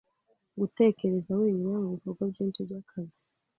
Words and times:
gutekereza 0.59 1.31
wenyine 1.41 1.75
Mubikorwa 1.83 2.23
byinshi 2.31 2.59
byakazi 2.67 3.15